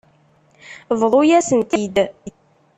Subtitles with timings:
[0.99, 1.95] Bḍu-yasen-t-id.